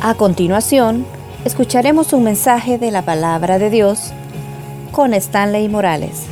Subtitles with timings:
[0.00, 1.04] A continuación,
[1.44, 4.12] escucharemos un mensaje de la palabra de Dios
[4.92, 6.26] con Stanley Morales.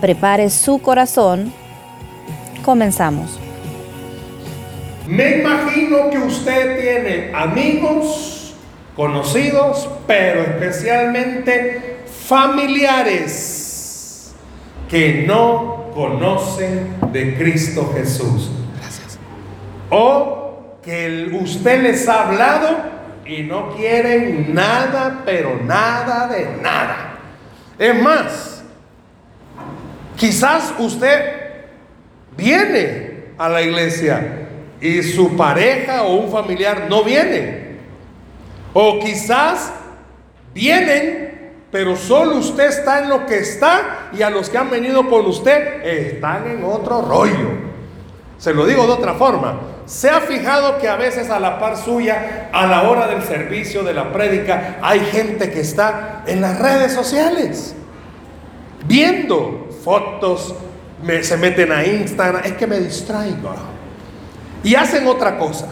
[0.00, 1.52] Prepare su corazón.
[2.64, 3.38] Comenzamos.
[5.06, 8.54] Me imagino que usted tiene amigos,
[8.96, 13.54] conocidos, pero especialmente familiares
[14.88, 18.50] que no conocen de Cristo Jesús.
[18.80, 19.16] Gracias.
[19.90, 20.43] O
[20.84, 22.76] que usted les ha hablado
[23.26, 27.18] y no quieren nada, pero nada de nada.
[27.78, 28.62] Es más,
[30.16, 31.64] quizás usted
[32.36, 34.46] viene a la iglesia
[34.80, 37.64] y su pareja o un familiar no viene.
[38.72, 39.72] O quizás
[40.52, 45.08] vienen, pero solo usted está en lo que está y a los que han venido
[45.08, 47.50] con usted están en otro rollo.
[48.36, 49.73] Se lo digo de otra forma.
[49.86, 53.82] ¿Se ha fijado que a veces a la par suya, a la hora del servicio,
[53.82, 57.74] de la prédica, hay gente que está en las redes sociales?
[58.86, 60.54] Viendo fotos,
[61.22, 63.54] se meten a Instagram, es que me distraigo.
[64.62, 65.68] Y hacen otra cosa.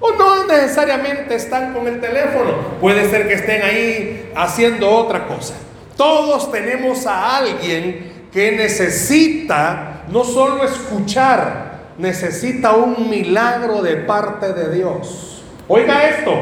[0.00, 2.52] O no necesariamente están con el teléfono.
[2.80, 5.54] Puede ser que estén ahí haciendo otra cosa.
[5.96, 11.65] Todos tenemos a alguien que necesita no solo escuchar,
[11.98, 15.42] necesita un milagro de parte de Dios.
[15.68, 16.32] Oiga esto,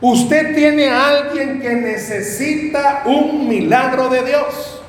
[0.00, 4.80] usted tiene a alguien que necesita un milagro de Dios.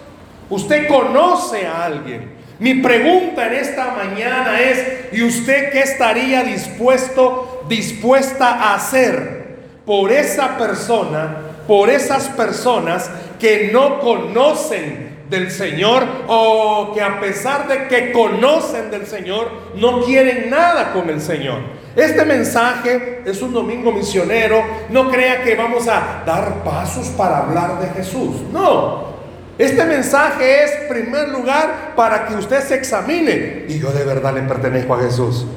[0.50, 2.34] Usted conoce a alguien.
[2.60, 9.44] Mi pregunta en esta mañana es, ¿y usted qué estaría dispuesto, dispuesta a hacer
[9.86, 17.68] por esa persona, por esas personas que no conocen del Señor o que a pesar
[17.68, 21.60] de que conocen del Señor, no quieren nada con el Señor.
[21.96, 24.64] Este mensaje es un domingo misionero.
[24.90, 28.42] No crea que vamos a dar pasos para hablar de Jesús.
[28.52, 29.14] No.
[29.58, 33.66] Este mensaje es, primer lugar, para que usted se examine.
[33.68, 35.48] Y yo de verdad le pertenezco a Jesús.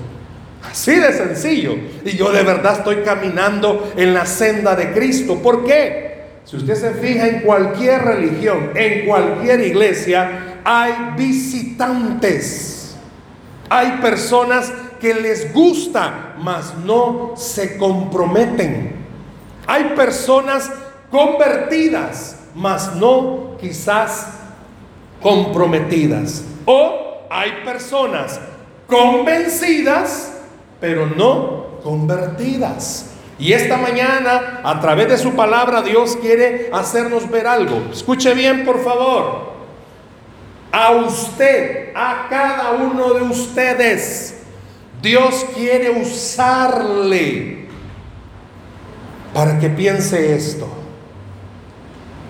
[0.70, 1.74] Así de sencillo.
[2.02, 5.36] Y yo de verdad estoy caminando en la senda de Cristo.
[5.42, 6.15] ¿Por qué?
[6.46, 12.96] Si usted se fija en cualquier religión, en cualquier iglesia, hay visitantes.
[13.68, 18.94] Hay personas que les gusta, mas no se comprometen.
[19.66, 20.70] Hay personas
[21.10, 24.28] convertidas, mas no quizás
[25.20, 26.44] comprometidas.
[26.64, 28.40] O hay personas
[28.86, 30.32] convencidas,
[30.80, 33.15] pero no convertidas.
[33.38, 37.82] Y esta mañana, a través de su palabra, Dios quiere hacernos ver algo.
[37.92, 39.56] Escuche bien, por favor.
[40.72, 44.38] A usted, a cada uno de ustedes,
[45.02, 47.66] Dios quiere usarle
[49.34, 50.66] para que piense esto.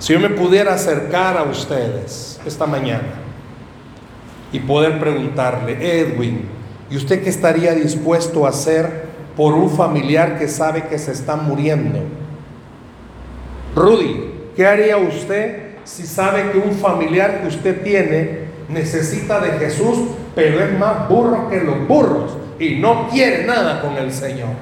[0.01, 3.15] Si yo me pudiera acercar a ustedes esta mañana
[4.53, 6.49] y poder preguntarle, Edwin,
[6.91, 9.06] ¿y usted qué estaría dispuesto a hacer
[9.37, 12.01] por un familiar que sabe que se está muriendo.
[13.75, 19.99] Rudy, ¿qué haría usted si sabe que un familiar que usted tiene necesita de Jesús,
[20.35, 24.55] pero es más burro que los burros y no quiere nada con el Señor?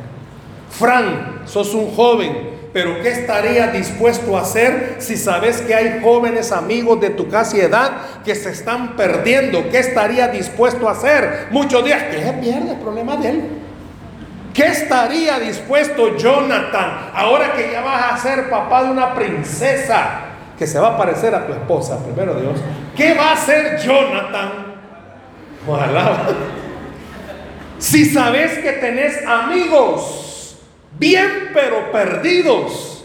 [0.71, 6.51] Frank, sos un joven, pero ¿qué estaría dispuesto a hacer si sabes que hay jóvenes
[6.51, 7.93] amigos de tu casi edad
[8.25, 9.71] que se están perdiendo?
[9.71, 11.47] ¿Qué estaría dispuesto a hacer?
[11.53, 13.64] Muchos días, que se pierde el problema de él.
[14.55, 20.21] ¿Qué estaría dispuesto Jonathan ahora que ya vas a ser papá de una princesa
[20.57, 22.61] que se va a parecer a tu esposa, primero Dios?
[22.97, 24.51] ¿Qué va a hacer Jonathan?
[25.67, 26.19] Ojalá.
[27.79, 30.57] Si sabes que tenés amigos
[31.01, 33.05] bien pero perdidos,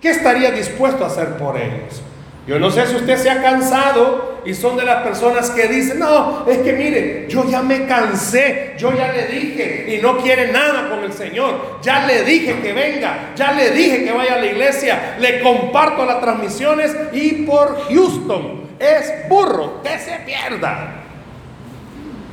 [0.00, 2.00] ¿qué estaría dispuesto a hacer por ellos?
[2.46, 5.98] Yo no sé si usted se ha cansado y son de las personas que dicen,
[5.98, 10.52] no, es que mire, yo ya me cansé, yo ya le dije y no quiere
[10.52, 14.38] nada con el Señor, ya le dije que venga, ya le dije que vaya a
[14.38, 21.02] la iglesia, le comparto las transmisiones y por Houston es burro, que se pierda.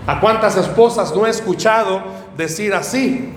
[0.06, 2.04] ¿A cuántas esposas no he escuchado
[2.38, 3.33] decir así?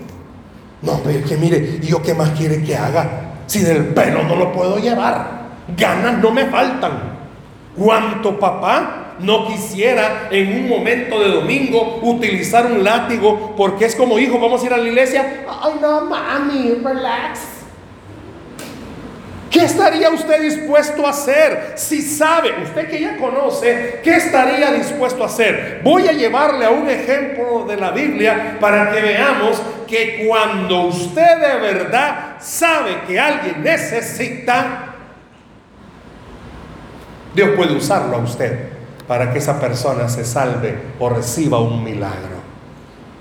[0.83, 3.09] No, pero que mire, ¿y yo qué más quiere que haga?
[3.47, 5.36] Si del pelo no lo puedo llevar
[5.75, 7.17] ganas no me faltan.
[7.77, 14.19] ¿Cuánto papá no quisiera en un momento de domingo utilizar un látigo porque es como
[14.19, 15.45] hijo, vamos a ir a la iglesia?
[15.61, 17.57] Ay, no, mami, relax.
[19.49, 25.23] ¿Qué estaría usted dispuesto a hacer si sabe, usted que ya conoce, qué estaría dispuesto
[25.23, 25.81] a hacer?
[25.83, 31.37] Voy a llevarle a un ejemplo de la Biblia para que veamos que cuando usted
[31.37, 34.86] de verdad sabe que alguien necesita,
[37.37, 38.69] Dios puede usarlo a usted
[39.07, 42.37] para que esa persona se salve o reciba un milagro.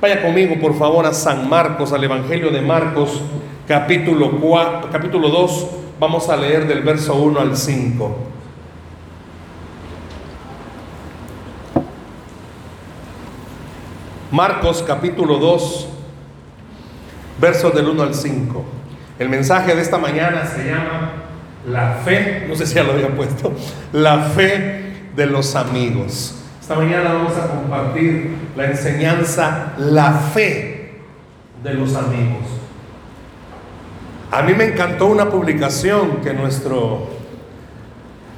[0.01, 3.21] Vaya conmigo, por favor, a San Marcos, al Evangelio de Marcos,
[3.69, 5.67] capítulo, 4, capítulo 2.
[6.01, 8.17] Vamos a leer del verso 1 al 5.
[14.31, 15.89] Marcos capítulo 2,
[17.39, 18.65] versos del 1 al 5.
[19.19, 21.26] El mensaje de esta mañana se llama
[21.67, 23.53] La fe, no sé si ya lo había puesto,
[23.93, 26.35] la fe de los amigos.
[26.61, 30.95] Esta mañana vamos a compartir la enseñanza, la fe
[31.63, 32.45] de los amigos.
[34.31, 37.09] A mí me encantó una publicación que nuestro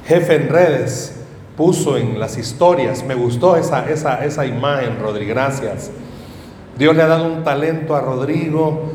[0.07, 1.19] jefe en redes
[1.57, 3.03] puso en las historias.
[3.03, 5.91] Me gustó esa, esa, esa imagen, Rodri, gracias.
[6.77, 8.93] Dios le ha dado un talento a Rodrigo,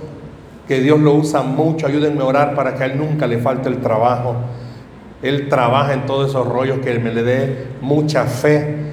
[0.66, 1.86] que Dios lo usa mucho.
[1.86, 4.36] Ayúdenme a orar para que a él nunca le falte el trabajo.
[5.22, 8.84] Él trabaja en todos esos rollos, que me le dé mucha fe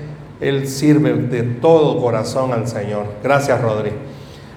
[0.42, 3.06] él sirve de todo corazón al Señor.
[3.24, 3.92] Gracias, Rodri.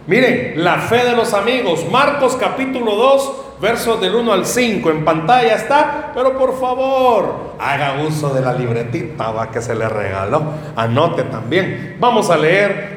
[0.06, 1.84] Miren, la fe de los amigos.
[1.90, 4.90] Marcos capítulo 2, versos del 1 al 5.
[4.90, 10.43] En pantalla está, pero por favor, haga uso de la libretita que se le regaló.
[10.75, 11.99] Anote también.
[12.00, 12.94] Vamos a leer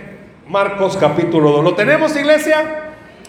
[0.47, 1.63] Marcos capítulo 2.
[1.65, 2.86] ¿Lo tenemos, iglesia?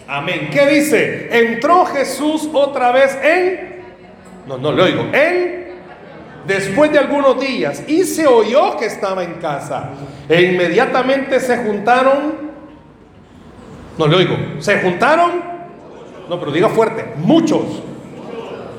[0.09, 0.49] Amén.
[0.51, 1.29] ¿Qué dice?
[1.31, 3.79] Entró Jesús otra vez en...
[4.47, 5.03] No, no le oigo.
[5.13, 5.59] En
[6.49, 9.91] después de algunos días y se oyó que estaba en casa.
[10.27, 12.49] E inmediatamente se juntaron,
[13.97, 15.41] no le oigo, se juntaron,
[16.27, 17.83] no, pero diga fuerte, muchos.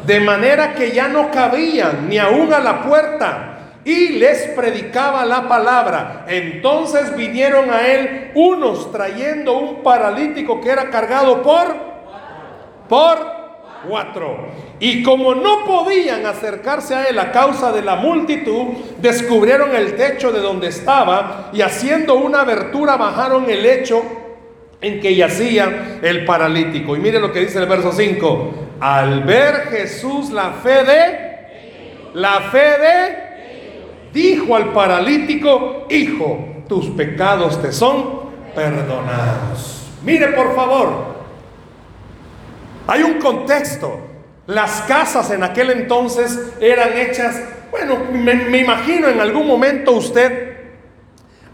[0.04, 3.49] De manera que ya no cabían ni aún a la puerta
[3.90, 6.24] y les predicaba la palabra.
[6.28, 11.74] Entonces vinieron a él unos trayendo un paralítico que era cargado por,
[12.88, 13.40] por
[13.88, 14.48] cuatro.
[14.78, 20.30] Y como no podían acercarse a él a causa de la multitud, descubrieron el techo
[20.30, 24.02] de donde estaba y haciendo una abertura bajaron el lecho
[24.80, 26.96] en que yacía el paralítico.
[26.96, 28.54] Y mire lo que dice el verso 5.
[28.80, 31.30] Al ver Jesús la fe de,
[32.14, 33.29] la fe de,
[34.12, 38.20] dijo al paralítico, hijo, tus pecados te son
[38.54, 39.88] perdonados.
[40.04, 40.88] Mire por favor,
[42.86, 43.98] hay un contexto.
[44.46, 47.40] Las casas en aquel entonces eran hechas,
[47.70, 50.56] bueno, me, imagino en algún momento usted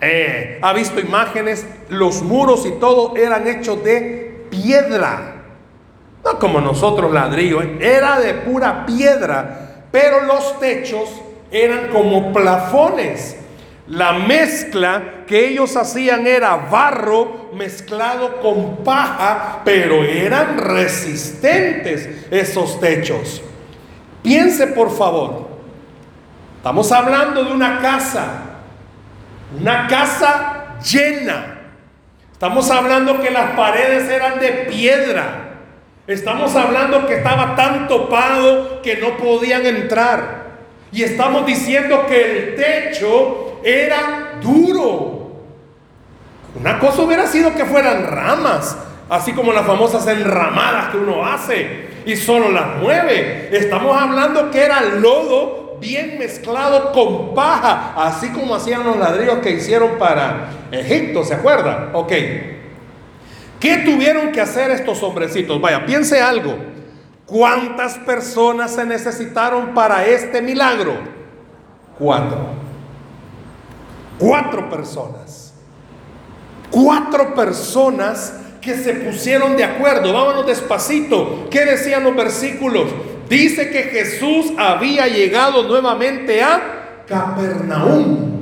[0.01, 5.43] eh, ha visto imágenes, los muros y todo eran hechos de piedra.
[6.25, 11.11] No como nosotros ladrillo, eh, era de pura piedra, pero los techos
[11.63, 13.37] eran como plafones.
[13.89, 23.43] La mezcla que ellos hacían era barro mezclado con paja, pero eran resistentes esos techos.
[24.23, 25.47] Piense por favor,
[26.57, 28.27] estamos hablando de una casa,
[29.57, 31.53] una casa llena.
[32.33, 35.45] Estamos hablando que las paredes eran de piedra.
[36.07, 40.46] Estamos hablando que estaba tan topado que no podían entrar.
[40.97, 45.31] Y estamos diciendo que el techo era duro.
[46.59, 48.79] Una cosa hubiera sido que fueran ramas,
[49.11, 53.51] así como las famosas enramadas que uno hace y solo las mueve.
[53.53, 59.51] Estamos hablando que era lodo bien mezclado con paja, así como hacían los ladrillos que
[59.51, 61.91] hicieron para Egipto, ¿se acuerdan?
[61.93, 62.13] Ok.
[63.61, 65.61] ¿Qué tuvieron que hacer estos hombrecitos?
[65.61, 66.57] Vaya, piense algo.
[67.27, 70.95] ¿Cuántas personas se necesitaron para este milagro?
[71.99, 72.39] Cuatro.
[74.19, 75.53] Cuatro personas.
[76.71, 80.13] Cuatro personas que se pusieron de acuerdo.
[80.13, 81.49] Vámonos despacito.
[81.51, 82.87] ¿Qué decían los versículos?
[83.29, 88.37] Dice que Jesús había llegado nuevamente a Capernaum.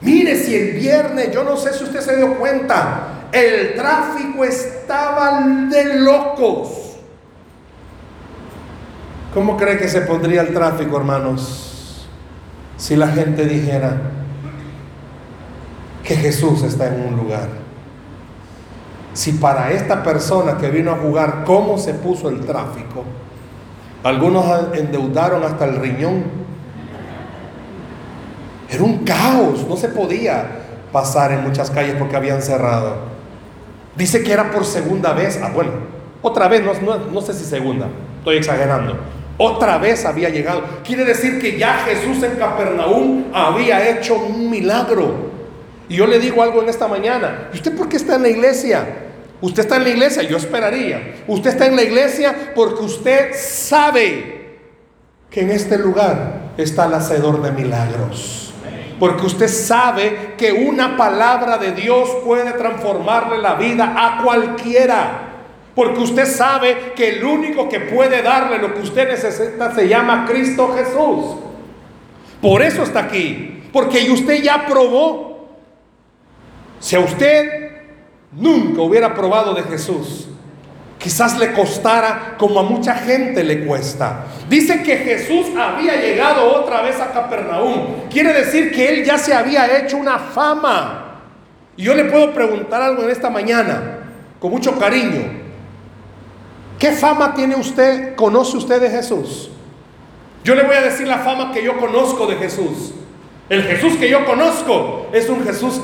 [0.00, 5.42] Mire si el viernes, yo no sé si usted se dio cuenta, el tráfico estaba
[5.42, 6.87] de locos.
[9.34, 12.06] ¿Cómo cree que se pondría el tráfico, hermanos?
[12.76, 13.96] Si la gente dijera,
[16.08, 17.48] que Jesús está en un lugar.
[19.12, 23.04] Si para esta persona que vino a jugar, ¿cómo se puso el tráfico?
[24.02, 26.24] Algunos endeudaron hasta el riñón.
[28.70, 30.46] Era un caos, no se podía
[30.92, 32.96] pasar en muchas calles porque habían cerrado.
[33.94, 35.72] Dice que era por segunda vez, ah bueno,
[36.22, 38.96] otra vez, no, no sé si segunda, estoy exagerando,
[39.38, 40.62] Otra vez había llegado.
[40.84, 45.28] Quiere decir que ya Jesús en Capernaum había hecho un milagro.
[45.88, 47.48] Y yo le digo algo en esta mañana.
[47.52, 48.84] ¿Y usted por qué está en la iglesia?
[49.40, 51.22] Usted está en la iglesia, yo esperaría.
[51.28, 54.58] Usted está en la iglesia porque usted sabe
[55.30, 58.52] que en este lugar está el hacedor de milagros.
[58.98, 65.27] Porque usted sabe que una palabra de Dios puede transformarle la vida a cualquiera.
[65.78, 70.26] Porque usted sabe que el único que puede darle lo que usted necesita se llama
[70.28, 71.36] Cristo Jesús.
[72.42, 73.62] Por eso está aquí.
[73.72, 75.46] Porque usted ya probó.
[76.80, 77.70] Si a usted
[78.32, 80.26] nunca hubiera probado de Jesús,
[80.98, 84.24] quizás le costara como a mucha gente le cuesta.
[84.48, 88.08] Dice que Jesús había llegado otra vez a Capernaum.
[88.10, 91.20] Quiere decir que él ya se había hecho una fama.
[91.76, 94.00] Y yo le puedo preguntar algo en esta mañana,
[94.40, 95.46] con mucho cariño.
[96.78, 99.50] ¿Qué fama tiene usted, conoce usted de Jesús?
[100.44, 102.92] Yo le voy a decir la fama que yo conozco de Jesús.
[103.48, 105.80] El Jesús que yo conozco es un Jesús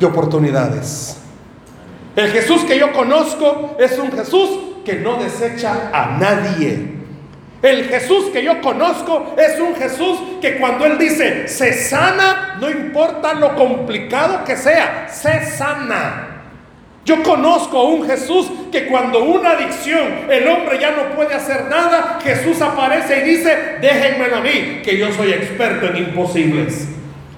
[0.00, 1.18] de oportunidades.
[2.14, 4.48] El Jesús que yo conozco es un Jesús
[4.84, 6.94] que no desecha a nadie.
[7.60, 12.70] El Jesús que yo conozco es un Jesús que cuando Él dice se sana, no
[12.70, 16.35] importa lo complicado que sea, se sana.
[17.06, 21.66] Yo conozco a un Jesús que cuando una adicción, el hombre ya no puede hacer
[21.70, 26.88] nada, Jesús aparece y dice, déjenmelo a mí, que yo soy experto en imposibles.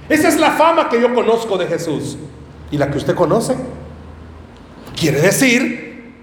[0.09, 2.17] Esa es la fama que yo conozco de Jesús.
[2.71, 3.57] ¿Y la que usted conoce?
[4.99, 6.15] Quiere decir,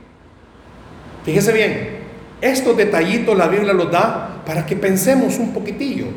[1.23, 1.99] fíjese bien,
[2.41, 6.07] estos detallitos la Biblia los da para que pensemos un poquitillo.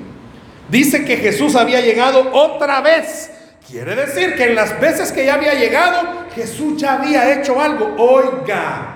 [0.70, 3.32] Dice que Jesús había llegado otra vez
[3.71, 7.97] Quiere decir que en las veces que ya había llegado, Jesús ya había hecho algo.
[7.99, 8.95] Oiga,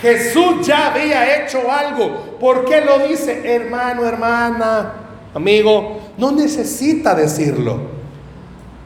[0.00, 2.38] Jesús ya había hecho algo.
[2.40, 4.94] ¿Por qué lo dice, hermano, hermana,
[5.34, 6.12] amigo?
[6.16, 7.80] No necesita decirlo.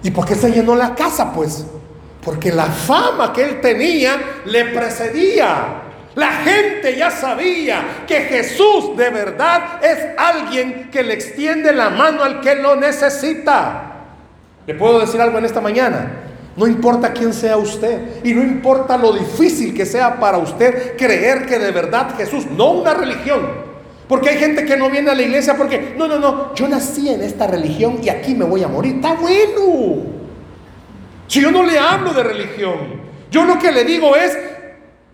[0.02, 1.32] ¿Y por qué se llenó la casa?
[1.32, 1.66] Pues
[2.24, 5.82] porque la fama que él tenía le precedía.
[6.16, 12.24] La gente ya sabía que Jesús de verdad es alguien que le extiende la mano
[12.24, 13.91] al que lo necesita.
[14.66, 16.10] Le puedo decir algo en esta mañana.
[16.56, 21.46] No importa quién sea usted y no importa lo difícil que sea para usted creer
[21.46, 23.72] que de verdad Jesús, no una religión.
[24.06, 27.08] Porque hay gente que no viene a la iglesia porque, no, no, no, yo nací
[27.08, 28.96] en esta religión y aquí me voy a morir.
[28.96, 30.02] Está bueno.
[31.26, 33.00] Si yo no le hablo de religión,
[33.30, 34.36] yo lo que le digo es,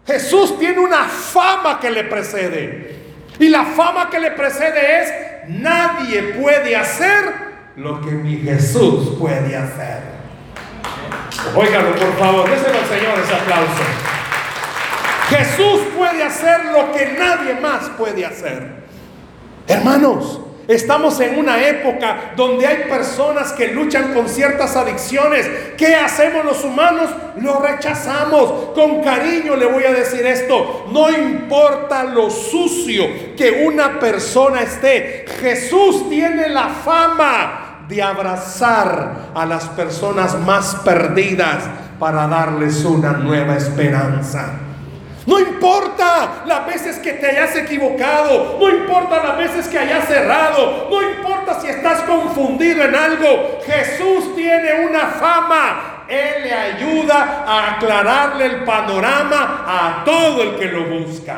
[0.05, 2.97] Jesús tiene una fama que le precede.
[3.39, 5.13] Y la fama que le precede es,
[5.61, 7.48] nadie puede hacer
[7.79, 10.03] lo que mi Jesús puede hacer.
[11.55, 13.83] Óigalo, por favor, déselo al Señor ese aplauso.
[15.29, 18.89] Jesús puede hacer lo que nadie más puede hacer.
[19.67, 25.49] Hermanos, Estamos en una época donde hay personas que luchan con ciertas adicciones.
[25.79, 27.09] ¿Qué hacemos los humanos?
[27.41, 28.75] Lo rechazamos.
[28.75, 30.85] Con cariño le voy a decir esto.
[30.93, 35.25] No importa lo sucio que una persona esté.
[35.41, 41.65] Jesús tiene la fama de abrazar a las personas más perdidas
[41.99, 44.53] para darles una nueva esperanza.
[45.27, 50.89] No importa las veces que te hayas equivocado, no importa las veces que hayas cerrado,
[50.91, 56.05] no importa si estás confundido en algo, Jesús tiene una fama.
[56.09, 61.37] Él le ayuda a aclararle el panorama a todo el que lo busca.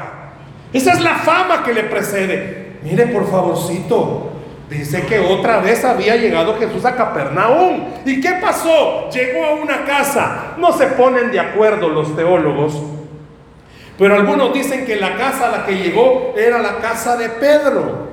[0.73, 2.79] Esa es la fama que le precede.
[2.85, 4.30] Mire por favorcito,
[4.71, 7.87] Dice que otra vez había llegado Jesús a Capernaum.
[8.05, 9.11] ¿Y qué pasó?
[9.11, 10.55] Llegó a una casa.
[10.59, 12.81] No se ponen de acuerdo los teólogos.
[13.99, 18.11] Pero algunos dicen que la casa a la que llegó era la casa de Pedro.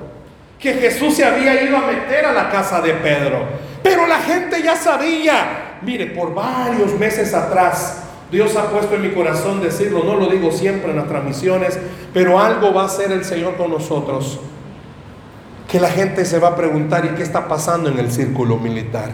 [0.58, 3.38] Que Jesús se había ido a meter a la casa de Pedro.
[3.80, 5.78] Pero la gente ya sabía.
[5.82, 10.02] Mire, por varios meses atrás, Dios ha puesto en mi corazón decirlo.
[10.02, 11.78] No lo digo siempre en las transmisiones.
[12.12, 14.40] Pero algo va a hacer el Señor con nosotros
[15.68, 19.10] que la gente se va a preguntar, ¿y qué está pasando en el círculo militar?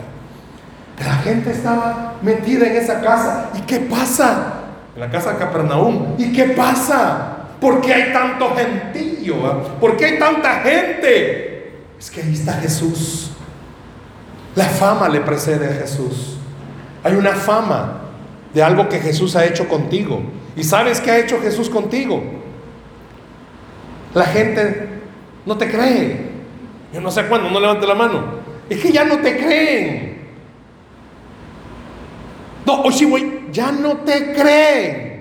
[1.04, 3.50] La gente estaba metida en esa casa.
[3.54, 4.60] ¿Y qué pasa?
[4.94, 6.14] En la casa de Capernaum.
[6.16, 7.38] ¿Y qué pasa?
[7.60, 9.44] ¿Por qué hay tanto gentillo?
[9.44, 9.80] Ah?
[9.80, 11.80] ¿Por qué hay tanta gente?
[11.98, 13.32] Es que ahí está Jesús.
[14.54, 16.38] La fama le precede a Jesús.
[17.02, 18.02] Hay una fama
[18.54, 20.22] de algo que Jesús ha hecho contigo.
[20.54, 22.22] ¿Y sabes qué ha hecho Jesús contigo?
[24.14, 24.88] La gente
[25.44, 26.33] no te cree.
[26.94, 28.22] Yo no sé cuándo, no levante la mano.
[28.70, 30.14] Es que ya no te creen.
[32.64, 35.14] No, sí, güey, ya no te creen.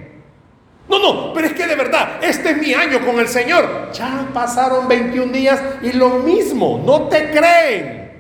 [0.88, 3.90] No, no, pero es que de verdad, este es mi año con el Señor.
[3.92, 8.12] Ya pasaron 21 días y lo mismo, no te creen.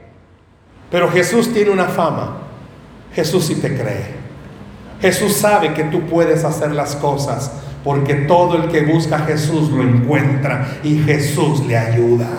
[0.90, 2.40] Pero Jesús tiene una fama.
[3.14, 4.24] Jesús sí te cree.
[5.00, 7.52] Jesús sabe que tú puedes hacer las cosas
[7.84, 12.30] porque todo el que busca a Jesús lo encuentra y Jesús le ayuda.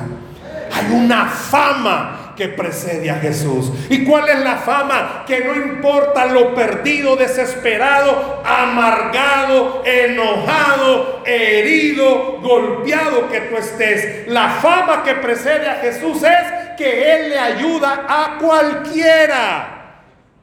[0.75, 3.71] Hay una fama que precede a Jesús.
[3.89, 5.25] ¿Y cuál es la fama?
[5.27, 14.27] Que no importa lo perdido, desesperado, amargado, enojado, herido, golpeado que tú estés.
[14.29, 19.71] La fama que precede a Jesús es que Él le ayuda a cualquiera.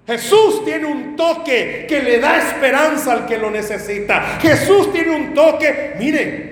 [0.07, 4.39] Jesús tiene un toque que le da esperanza al que lo necesita.
[4.41, 6.50] Jesús tiene un toque, mire,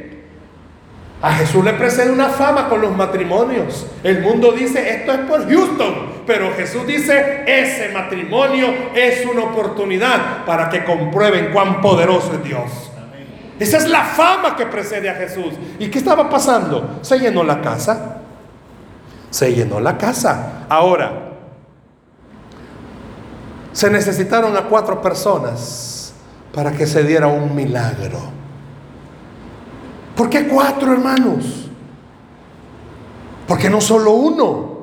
[1.21, 3.85] a Jesús le precede una fama con los matrimonios.
[4.03, 10.45] El mundo dice, esto es por Houston, pero Jesús dice, ese matrimonio es una oportunidad
[10.45, 12.91] para que comprueben cuán poderoso es Dios.
[13.59, 15.53] Esa es la fama que precede a Jesús.
[15.77, 16.99] ¿Y qué estaba pasando?
[17.01, 18.21] Se llenó la casa.
[19.29, 20.65] Se llenó la casa.
[20.69, 21.33] Ahora,
[23.73, 26.13] se necesitaron a cuatro personas
[26.53, 28.38] para que se diera un milagro.
[30.19, 31.45] ¿Por qué cuatro hermanos?
[33.47, 34.79] ¿Por qué no solo uno?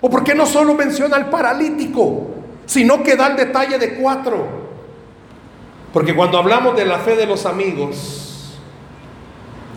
[0.00, 2.28] ¿O por qué no solo menciona al paralítico,
[2.64, 4.46] sino que da el detalle de cuatro?
[5.92, 8.56] Porque cuando hablamos de la fe de los amigos,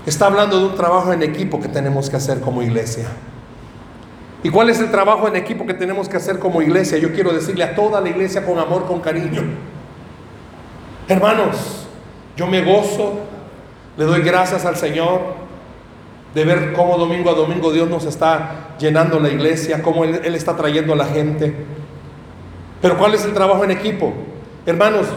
[0.05, 3.07] está hablando de un trabajo en equipo que tenemos que hacer como iglesia.
[4.43, 6.99] ¿Y cuál es el trabajo en equipo que tenemos que hacer como iglesia?
[6.99, 9.41] Yo quiero decirle a toda la iglesia con amor, con cariño.
[11.07, 11.87] Hermanos,
[12.35, 13.36] yo me gozo
[13.97, 15.47] le doy gracias al Señor
[16.33, 20.55] de ver cómo domingo a domingo Dios nos está llenando la iglesia, cómo Él, está
[20.55, 21.53] trayendo a la gente.
[22.81, 24.13] Pero ¿cuál es el trabajo en equipo?
[24.67, 25.07] Hermanos,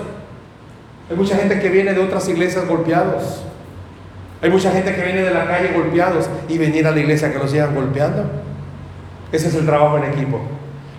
[1.10, 3.42] hay mucha gente que viene de otras iglesias golpeados.
[4.40, 7.38] Hay mucha gente que viene de la calle golpeados y venir a la iglesia que
[7.38, 8.25] los sigan golpeando.
[9.30, 10.40] Ese es el trabajo en equipo.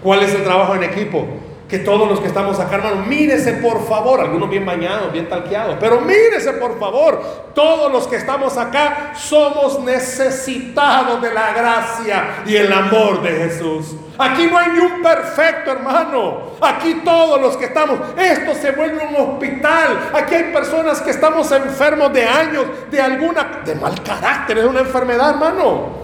[0.04, 1.26] ¿Cuál es el trabajo en equipo?
[1.72, 5.78] Que todos los que estamos acá, hermano, mírese por favor, algunos bien bañados, bien talqueados,
[5.80, 7.24] pero mírese por favor,
[7.56, 13.96] todos los que estamos acá somos necesitados de la gracia y el amor de Jesús.
[14.18, 16.40] Aquí no hay ni un perfecto, hermano.
[16.60, 20.10] Aquí todos los que estamos, esto se vuelve un hospital.
[20.14, 24.82] Aquí hay personas que estamos enfermos de años, de alguna, de mal carácter, es una
[24.82, 26.02] enfermedad, hermano.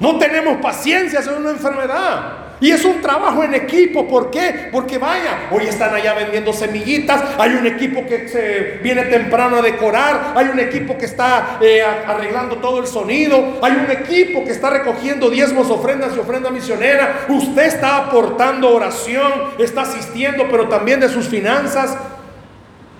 [0.00, 2.43] No tenemos paciencia, es una enfermedad.
[2.64, 4.08] Y es un trabajo en equipo.
[4.08, 4.70] ¿Por qué?
[4.72, 7.22] Porque vaya, hoy están allá vendiendo semillitas.
[7.36, 10.32] Hay un equipo que se viene temprano a decorar.
[10.34, 13.58] Hay un equipo que está eh, arreglando todo el sonido.
[13.60, 17.26] Hay un equipo que está recogiendo diezmos, ofrendas y ofrenda misionera.
[17.28, 21.98] Usted está aportando oración, está asistiendo, pero también de sus finanzas.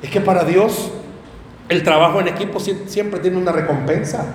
[0.02, 0.92] Es que para Dios
[1.70, 4.26] el trabajo en equipo siempre tiene una recompensa.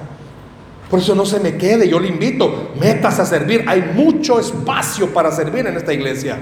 [0.89, 3.63] Por eso no se me quede, yo le invito, métase a servir.
[3.67, 6.37] Hay mucho espacio para servir en esta iglesia.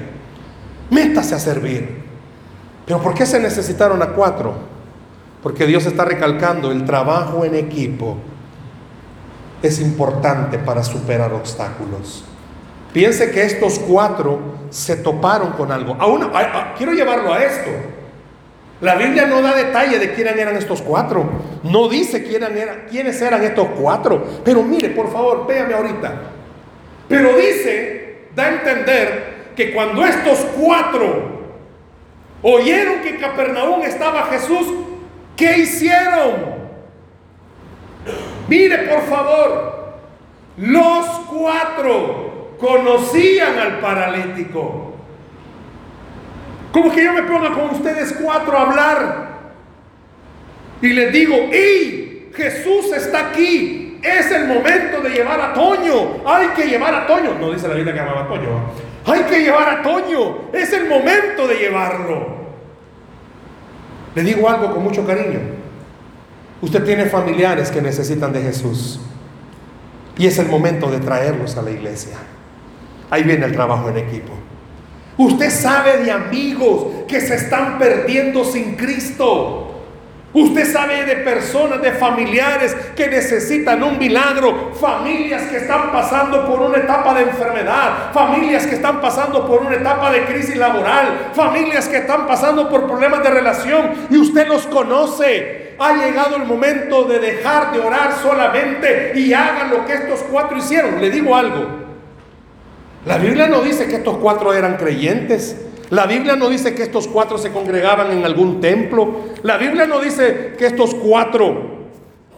[0.89, 2.03] Métase a servir.
[2.85, 4.55] Pero ¿por qué se necesitaron a cuatro?
[5.43, 8.17] Porque Dios está recalcando, el trabajo en equipo
[9.61, 12.23] es importante para superar obstáculos.
[12.93, 15.97] Piense que estos cuatro se toparon con algo.
[15.99, 16.29] Aún,
[16.77, 17.69] quiero llevarlo a esto.
[18.81, 21.25] La Biblia no da detalle de quiénes eran estos cuatro.
[21.63, 24.23] No dice quiénes eran, estos cuatro.
[24.43, 26.13] Pero mire, por favor, véame ahorita.
[27.07, 31.37] Pero dice, da a entender que cuando estos cuatro
[32.43, 34.67] oyeron que en Capernaum estaba Jesús,
[35.35, 36.57] ¿qué hicieron?
[38.47, 39.95] Mire, por favor,
[40.57, 44.86] los cuatro conocían al paralítico.
[46.71, 49.27] Como que yo me ponga con ustedes cuatro a hablar
[50.81, 53.99] y les digo, ¡y Jesús está aquí!
[54.03, 56.21] Es el momento de llevar a Toño.
[56.25, 57.35] Hay que llevar a Toño.
[57.39, 58.49] No dice la Biblia que llamaba a Toño.
[59.05, 60.51] Hay que llevar a Toño.
[60.53, 62.37] Es el momento de llevarlo.
[64.13, 65.39] Le digo algo con mucho cariño.
[66.61, 68.99] Usted tiene familiares que necesitan de Jesús.
[70.17, 72.17] Y es el momento de traerlos a la iglesia.
[73.09, 74.33] Ahí viene el trabajo en equipo.
[75.17, 79.63] Usted sabe de amigos que se están perdiendo sin Cristo.
[80.33, 86.61] Usted sabe de personas, de familiares que necesitan un milagro, familias que están pasando por
[86.61, 91.87] una etapa de enfermedad, familias que están pasando por una etapa de crisis laboral, familias
[91.87, 95.75] que están pasando por problemas de relación y usted los conoce.
[95.79, 100.57] Ha llegado el momento de dejar de orar solamente y hagan lo que estos cuatro
[100.57, 101.01] hicieron.
[101.01, 101.86] Le digo algo,
[103.07, 105.55] la Biblia no dice que estos cuatro eran creyentes.
[105.89, 109.27] La Biblia no dice que estos cuatro se congregaban en algún templo.
[109.43, 111.87] La Biblia no dice que estos cuatro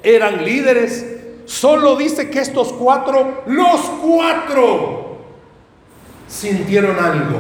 [0.03, 1.17] eran líderes.
[1.45, 5.17] Solo dice que estos cuatro, los cuatro,
[6.27, 7.39] sintieron algo.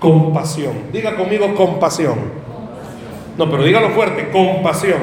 [0.00, 0.90] Compasión.
[0.92, 2.18] Diga conmigo compasión.
[3.38, 4.98] No, pero dígalo fuerte, compasión.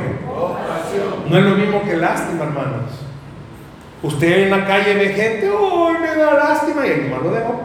[1.30, 3.11] No es lo mismo que lástima, hermanos.
[4.03, 6.85] Usted en la calle ve gente, ¡oh, me da lástima!
[6.85, 7.61] Y ahí nomás lo dejó.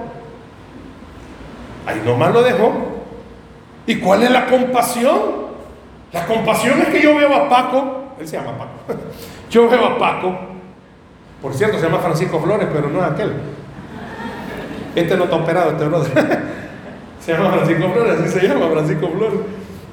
[1.87, 2.73] Ahí nomás lo dejó.
[3.87, 5.47] ¿Y cuál es la compasión?
[6.13, 8.73] La compasión es que yo veo a Paco, él se llama Paco.
[9.51, 10.37] Yo veo a Paco,
[11.41, 13.33] por cierto, se llama Francisco Flores, pero no es aquel.
[14.95, 16.43] Este no está operado, este brother.
[17.21, 19.41] Se llama Francisco Flores, así se llama Francisco Flores.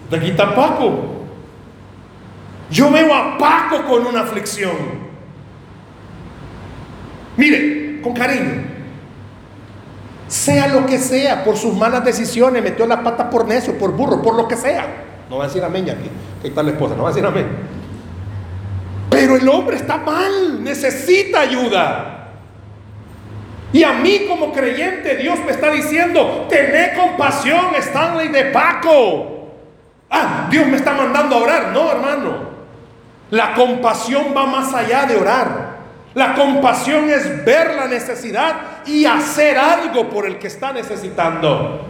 [0.09, 1.25] De aquí está Paco.
[2.69, 5.02] Yo veo a Paco con una aflicción.
[7.37, 8.63] Mire, con cariño.
[10.27, 14.21] Sea lo que sea, por sus malas decisiones, metió la pata por necio, por burro,
[14.21, 14.87] por lo que sea.
[15.29, 16.09] No va a decir amén ya aquí.
[16.41, 17.47] Que está la esposa, no va a decir amén.
[19.09, 22.31] Pero el hombre está mal, necesita ayuda.
[23.71, 29.49] Y a mí como creyente Dios me está diciendo, tené compasión, Stanley de Paco.
[30.09, 31.71] Ah, Dios me está mandando a orar.
[31.73, 32.53] No, hermano.
[33.31, 35.62] La compasión va más allá de orar.
[36.15, 41.87] La compasión es ver la necesidad y hacer algo por el que está necesitando.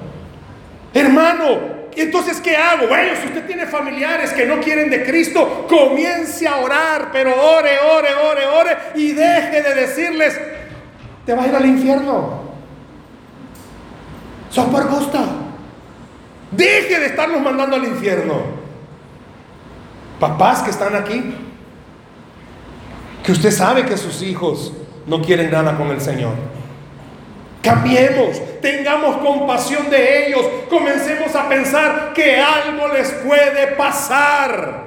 [0.93, 2.87] Hermano, entonces, ¿qué hago?
[2.87, 7.77] Bueno, si usted tiene familiares que no quieren de Cristo, comience a orar, pero ore,
[7.79, 10.39] ore, ore, ore y deje de decirles,
[11.25, 12.43] te vas a ir al infierno.
[14.49, 14.83] Son por.
[16.51, 18.41] Deje de estarnos mandando al infierno.
[20.19, 21.35] Papás que están aquí,
[23.23, 24.73] que usted sabe que sus hijos
[25.07, 26.33] no quieren nada con el Señor.
[27.61, 34.83] Cambiemos, tengamos compasión de ellos, comencemos a pensar que algo les puede pasar.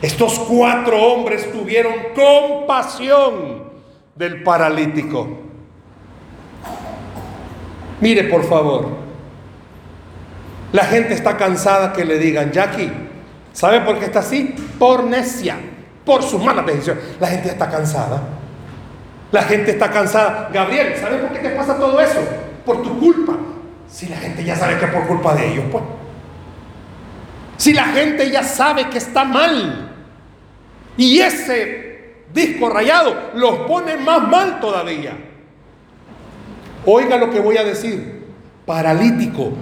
[0.00, 3.70] Estos cuatro hombres tuvieron compasión
[4.14, 5.28] del paralítico.
[8.00, 8.88] Mire, por favor,
[10.72, 12.90] la gente está cansada que le digan, Jackie,
[13.52, 14.54] ¿sabe por qué está así?
[14.78, 15.56] Por necia,
[16.04, 17.02] por sus malas decisiones.
[17.20, 18.22] La gente está cansada.
[19.30, 20.50] La gente está cansada.
[20.52, 22.20] Gabriel, ¿sabes por qué te pasa todo eso?
[22.64, 23.36] Por tu culpa.
[23.88, 25.84] Si la gente ya sabe que es por culpa de ellos, pues.
[27.56, 29.90] Si la gente ya sabe que está mal.
[30.96, 31.92] Y ese
[32.32, 35.16] disco rayado los pone más mal todavía.
[36.84, 38.26] Oiga lo que voy a decir.
[38.66, 39.52] Paralítico,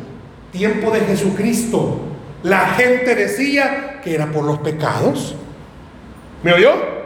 [0.53, 2.01] tiempo de Jesucristo.
[2.43, 5.37] La gente decía que era por los pecados.
[6.43, 7.01] ¿Me oyó?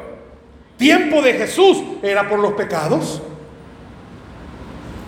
[0.77, 3.23] tiempo de Jesús era por los pecados.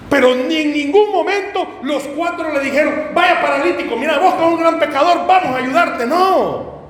[0.09, 4.61] Pero ni en ningún momento los cuatro le dijeron, vaya paralítico, mira, vos con un
[4.61, 6.07] gran pecador, vamos a ayudarte.
[6.07, 6.89] No,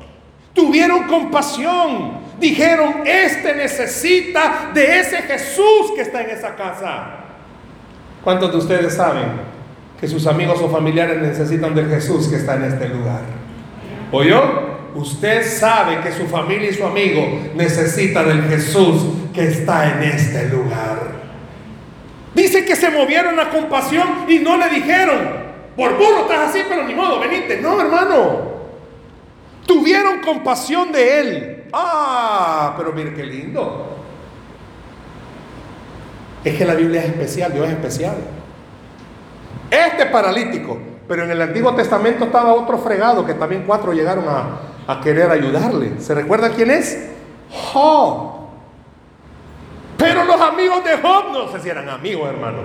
[0.52, 2.26] tuvieron compasión.
[2.38, 7.06] Dijeron, este necesita de ese Jesús que está en esa casa.
[8.22, 9.24] ¿Cuántos de ustedes saben
[9.98, 13.22] que sus amigos o familiares necesitan del Jesús que está en este lugar?
[14.12, 14.75] ¿Oyó?
[14.96, 17.22] Usted sabe que su familia y su amigo
[17.54, 19.02] necesita del Jesús
[19.34, 21.16] que está en este lugar.
[22.34, 25.18] Dice que se movieron a compasión y no le dijeron,
[25.76, 27.60] por burro estás así, pero ni modo, venite.
[27.60, 28.56] No, hermano.
[29.66, 31.64] Tuvieron compasión de él.
[31.74, 33.98] Ah, pero mire qué lindo.
[36.42, 38.16] Es que la Biblia es especial, Dios es especial.
[39.70, 44.60] Este paralítico, pero en el Antiguo Testamento estaba otro fregado que también cuatro llegaron a,
[44.86, 46.00] a querer ayudarle.
[46.00, 47.08] ¿Se recuerda quién es?
[47.50, 48.36] Job.
[49.96, 52.58] Pero los amigos de Job no sé si eran amigos, hermano.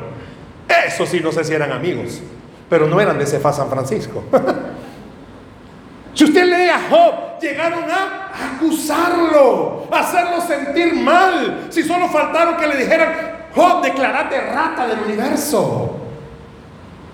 [0.86, 2.22] Eso sí, no sé si eran amigos.
[2.70, 4.24] Pero no eran de Cefa San Francisco.
[6.14, 11.68] si usted lee a Job, llegaron a acusarlo, a hacerlo sentir mal.
[11.70, 15.98] Si solo faltaron que le dijeran, Job, declarate rata del universo.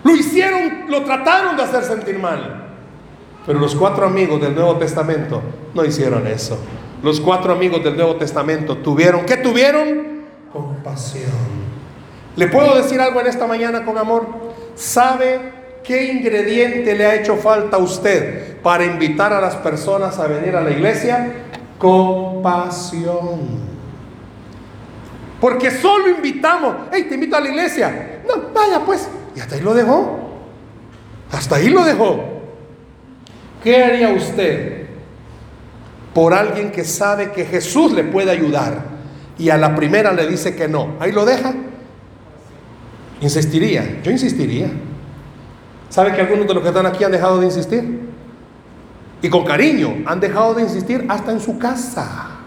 [0.03, 2.66] Lo hicieron, lo trataron de hacer sentir mal.
[3.47, 5.41] Pero los cuatro amigos del Nuevo Testamento
[5.73, 6.59] no hicieron eso.
[7.01, 10.25] Los cuatro amigos del Nuevo Testamento tuvieron, ¿qué tuvieron?
[10.51, 11.31] Compasión.
[12.35, 14.27] ¿Le puedo decir algo en esta mañana con amor?
[14.75, 20.27] ¿Sabe qué ingrediente le ha hecho falta a usted para invitar a las personas a
[20.27, 21.45] venir a la iglesia?
[21.77, 23.39] Compasión.
[25.39, 28.21] Porque solo invitamos, hey, te invito a la iglesia.
[28.27, 29.07] No, vaya pues.
[29.35, 30.19] Y hasta ahí lo dejó.
[31.31, 32.36] Hasta ahí lo dejó.
[33.63, 34.87] ¿Qué haría usted
[36.13, 38.85] por alguien que sabe que Jesús le puede ayudar
[39.37, 40.95] y a la primera le dice que no?
[40.99, 41.53] Ahí lo deja.
[43.21, 44.69] Insistiría, yo insistiría.
[45.89, 48.07] ¿Sabe que algunos de los que están aquí han dejado de insistir?
[49.21, 52.37] Y con cariño han dejado de insistir hasta en su casa.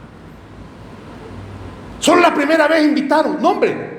[1.99, 3.39] Solo la primera vez invitaron.
[3.41, 3.91] No, hombre.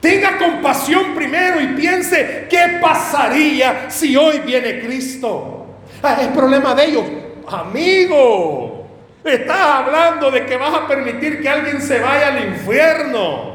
[0.00, 5.59] Tenga compasión primero y piense qué pasaría si hoy viene Cristo.
[6.02, 7.04] Ah, es problema de ellos.
[7.46, 8.86] Amigo,
[9.24, 13.50] estás hablando de que vas a permitir que alguien se vaya al infierno.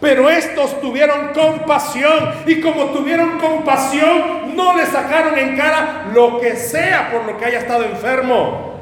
[0.00, 6.56] Pero estos tuvieron compasión y como tuvieron compasión, no le sacaron en cara lo que
[6.56, 8.74] sea por lo que haya estado enfermo.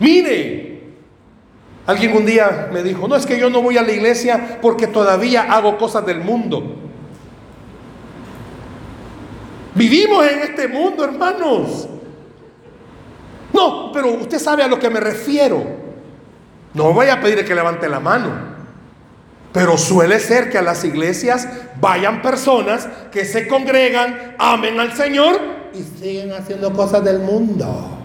[0.00, 0.82] Mire,
[1.86, 4.88] alguien un día me dijo, no es que yo no voy a la iglesia porque
[4.88, 6.74] todavía hago cosas del mundo.
[9.74, 11.88] Vivimos en este mundo, hermanos.
[14.00, 15.60] Pero usted sabe a lo que me refiero.
[16.72, 18.30] No voy a pedir que levante la mano.
[19.52, 21.48] Pero suele ser que a las iglesias
[21.80, 25.40] vayan personas que se congregan, amen al Señor
[25.74, 27.98] y siguen haciendo cosas del mundo.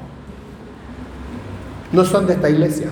[1.92, 2.88] No son de esta iglesia.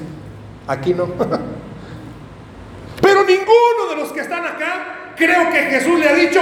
[0.67, 1.05] Aquí no.
[3.01, 6.39] Pero ninguno de los que están acá creo que Jesús le ha dicho,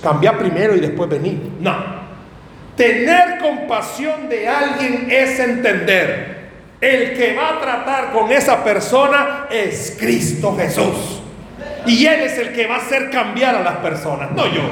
[0.00, 1.54] cambia primero y después venir.
[1.58, 2.03] No.
[2.76, 6.34] Tener compasión de alguien es entender
[6.80, 11.22] el que va a tratar con esa persona es Cristo Jesús.
[11.86, 14.62] Y Él es el que va a hacer cambiar a las personas, no yo.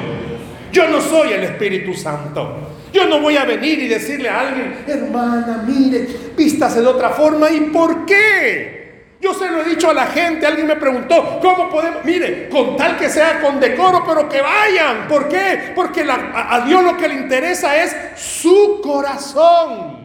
[0.73, 2.73] Yo no soy el Espíritu Santo.
[2.93, 7.51] Yo no voy a venir y decirle a alguien, hermana, mire, vístase de otra forma.
[7.51, 8.82] ¿Y por qué?
[9.23, 12.05] Yo se lo he dicho a la gente, alguien me preguntó, ¿cómo podemos?
[12.05, 15.07] Mire, con tal que sea con decoro, pero que vayan.
[15.07, 15.73] ¿Por qué?
[15.77, 19.97] Porque a Dios lo que le interesa es su corazón.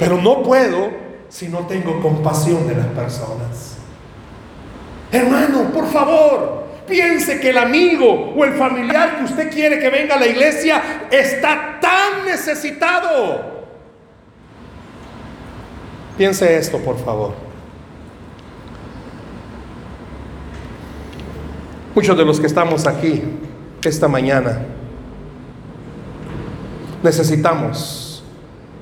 [0.00, 0.90] Pero no puedo
[1.28, 3.76] si no tengo compasión de las personas.
[5.12, 10.16] Hermano, por favor, piense que el amigo o el familiar que usted quiere que venga
[10.16, 13.57] a la iglesia está tan necesitado.
[16.18, 17.32] Piense esto, por favor.
[21.94, 23.22] Muchos de los que estamos aquí
[23.84, 24.58] esta mañana
[27.02, 28.24] necesitamos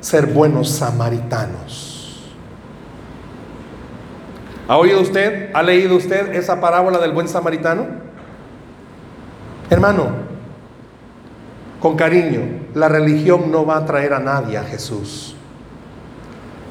[0.00, 2.24] ser buenos samaritanos.
[4.68, 7.86] ¿Ha oído usted, ha leído usted esa parábola del buen samaritano?
[9.70, 10.08] Hermano,
[11.80, 12.40] con cariño,
[12.74, 15.35] la religión no va a traer a nadie a Jesús,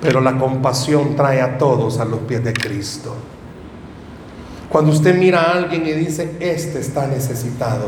[0.01, 3.15] pero la compasión trae a todos a los pies de Cristo.
[4.69, 7.87] Cuando usted mira a alguien y dice, este está necesitado,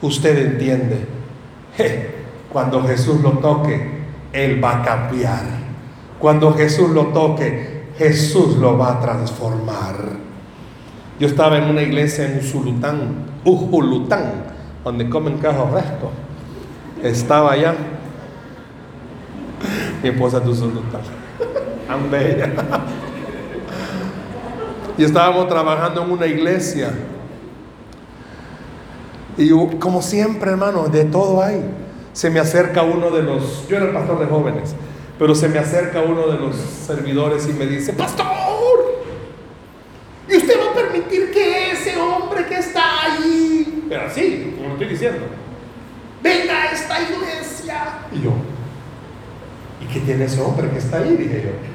[0.00, 1.06] usted entiende,
[2.52, 5.42] cuando Jesús lo toque, él va a cambiar.
[6.18, 9.96] Cuando Jesús lo toque, Jesús lo va a transformar.
[11.18, 14.44] Yo estaba en una iglesia en Usulután, Ujulután,
[14.84, 16.10] donde comen cajos frescos.
[17.02, 17.74] Estaba allá.
[20.02, 21.23] Mi esposa de Usulután.
[22.10, 22.52] Bella.
[24.96, 26.92] Y estábamos trabajando en una iglesia.
[29.36, 31.62] Y como siempre, hermano, de todo hay
[32.14, 34.74] se me acerca uno de los, yo era el pastor de jóvenes,
[35.18, 38.24] pero se me acerca uno de los servidores y me dice, pastor,
[40.28, 44.74] ¿y usted va a permitir que ese hombre que está ahí, pero así, como lo
[44.74, 45.26] estoy diciendo,
[46.22, 47.82] venga a esta iglesia?
[48.12, 48.30] Y yo,
[49.80, 51.16] ¿y qué tiene ese hombre que está ahí?
[51.16, 51.74] Dije yo.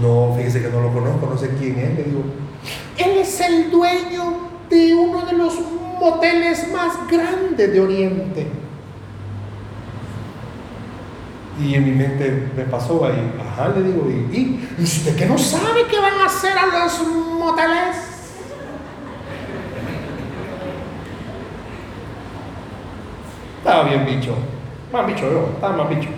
[0.00, 1.96] No, fíjese que no lo conozco, no sé quién es.
[1.96, 2.22] Le digo,
[2.98, 5.54] él es el dueño de uno de los
[6.00, 8.46] moteles más grandes de Oriente.
[11.60, 15.36] Y en mi mente me pasó ahí, ajá, le digo, ¿y, ¿y usted que no
[15.36, 17.96] sabe qué van a hacer a los moteles?
[23.58, 24.34] Estaba bien bicho,
[24.92, 26.08] más bicho yo, estaba más bicho.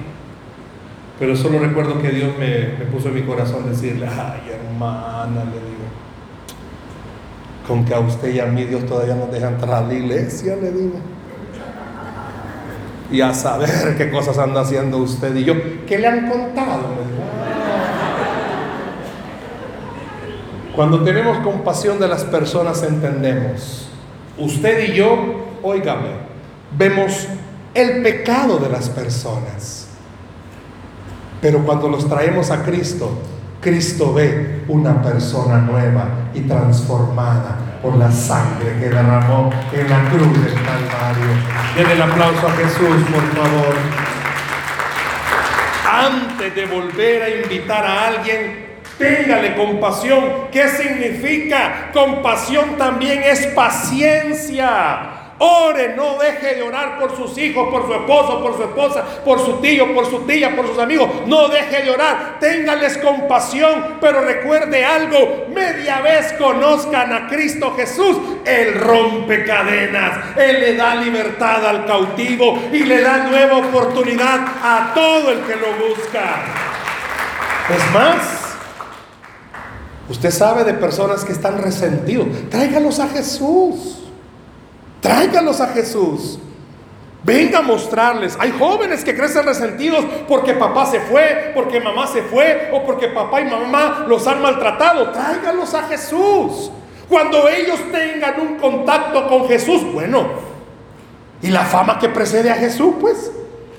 [1.25, 5.53] Pero solo recuerdo que Dios me, me puso en mi corazón decirle, ay hermana, le
[5.53, 5.87] digo,
[7.67, 10.55] con que a usted y a mí Dios todavía nos deja entrar a la iglesia,
[10.55, 10.99] le digo
[13.11, 15.55] y a saber qué cosas anda haciendo usted y yo.
[15.87, 16.83] ¿Qué le han contado?
[20.77, 23.89] Cuando tenemos compasión de las personas entendemos.
[24.37, 26.11] Usted y yo, óigame,
[26.77, 27.29] vemos
[27.73, 29.84] el pecado de las personas.
[31.45, 33.19] Pero cuando los traemos a Cristo,
[33.61, 40.43] Cristo ve una persona nueva y transformada por la sangre que derramó en la cruz
[40.43, 41.27] del Calvario.
[41.77, 43.75] Den el aplauso a Jesús, por favor.
[45.87, 48.65] Antes de volver a invitar a alguien,
[48.97, 50.49] Téngale compasión.
[50.53, 51.91] ¿Qué significa?
[51.93, 55.24] Compasión también es paciencia.
[55.47, 59.39] Ore, no deje de orar por sus hijos, por su esposo, por su esposa, por
[59.45, 61.09] su tío, por su tía, por sus amigos.
[61.27, 62.39] No deje de orar.
[62.41, 65.47] Téngales compasión, pero recuerde algo.
[65.55, 68.17] Media vez conozcan a Cristo Jesús.
[68.47, 70.35] Él rompe cadenas.
[70.39, 75.57] Él le da libertad al cautivo y le da nueva oportunidad a todo el que
[75.57, 76.43] lo busca.
[77.69, 78.41] Es más,
[80.07, 82.27] Usted sabe de personas que están resentidos.
[82.51, 84.04] Tráigalos a Jesús.
[85.05, 86.39] Tráigalos a Jesús.
[87.25, 88.39] Venga a mostrarles.
[88.41, 93.09] Hay jóvenes que crecen resentidos porque papá se fue, porque mamá se fue o porque
[93.09, 95.11] papá y mamá los han maltratado.
[95.11, 96.71] Tráigalos a Jesús.
[97.07, 100.27] Cuando ellos tengan un contacto con Jesús, bueno,
[101.43, 103.31] y la fama que precede a Jesús, pues.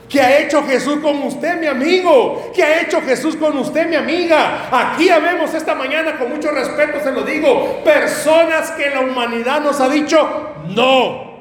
[0.09, 2.51] ¿Qué ha hecho Jesús con usted, mi amigo?
[2.53, 4.69] ¿Qué ha hecho Jesús con usted, mi amiga?
[4.71, 9.79] Aquí vemos esta mañana, con mucho respeto se lo digo, personas que la humanidad nos
[9.79, 10.17] ha dicho,
[10.67, 11.33] no,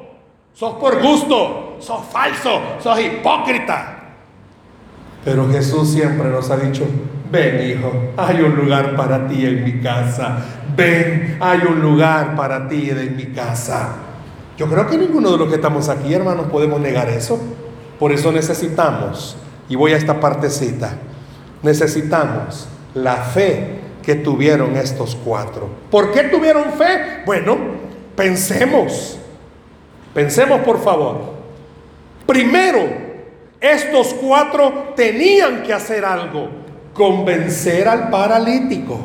[0.53, 3.91] sos por gusto, sos falso, sos hipócrita.
[5.23, 6.85] Pero Jesús siempre nos ha dicho,
[7.31, 10.37] ven hijo, hay un lugar para ti en mi casa.
[10.75, 13.95] Ven, hay un lugar para ti en mi casa.
[14.57, 17.39] Yo creo que ninguno de los que estamos aquí, hermanos, podemos negar eso.
[17.99, 19.37] Por eso necesitamos,
[19.69, 20.93] y voy a esta partecita,
[21.63, 25.69] necesitamos la fe que tuvieron estos cuatro.
[25.89, 27.23] ¿Por qué tuvieron fe?
[27.25, 27.57] Bueno,
[28.15, 29.17] pensemos,
[30.13, 31.35] pensemos por favor.
[32.25, 32.81] Primero,
[33.59, 36.49] estos cuatro tenían que hacer algo,
[36.93, 38.99] convencer al paralítico.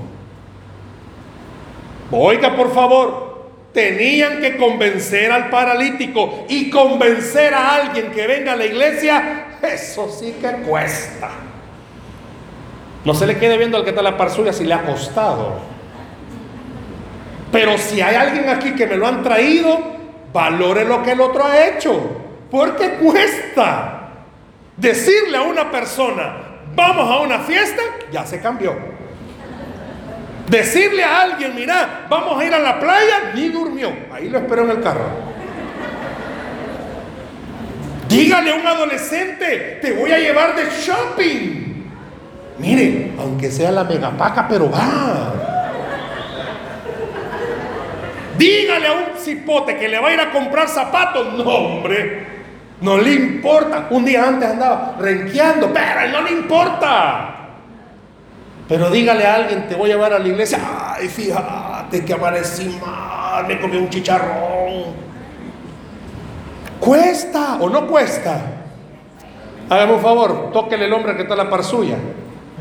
[2.10, 3.29] Oiga, por favor,
[3.72, 10.10] Tenían que convencer al paralítico y convencer a alguien que venga a la iglesia, eso
[10.10, 11.30] sí que cuesta.
[13.04, 15.60] No se le quede viendo al que está la parzulla si le ha costado.
[17.52, 19.78] Pero si hay alguien aquí que me lo han traído,
[20.32, 22.00] valore lo que el otro ha hecho.
[22.50, 23.96] Porque cuesta.
[24.76, 26.36] Decirle a una persona,
[26.74, 28.74] vamos a una fiesta, ya se cambió.
[30.50, 33.92] Decirle a alguien, mira, vamos a ir a la playa, ni durmió.
[34.12, 35.08] Ahí lo espero en el carro.
[38.08, 41.84] Dígale a un adolescente, te voy a llevar de shopping.
[42.58, 45.32] Mire, aunque sea la megapaca, pero va.
[48.36, 51.32] Dígale a un cipote que le va a ir a comprar zapatos.
[51.34, 52.26] No, hombre,
[52.80, 53.86] no le importa.
[53.90, 57.39] Un día antes andaba renqueando, pero no le importa.
[58.70, 60.60] Pero dígale a alguien, te voy a llevar a la iglesia.
[60.94, 64.94] Ay, fíjate que amanecí mal, me comí un chicharrón.
[66.78, 68.40] ¿Cuesta o no cuesta?
[69.68, 71.96] Hágame un favor, tóquele el hombre que está en la par suya.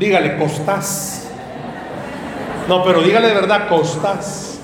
[0.00, 1.30] Dígale, costás.
[2.66, 4.58] No, pero dígale de verdad, costás.